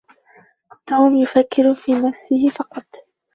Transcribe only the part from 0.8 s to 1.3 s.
توم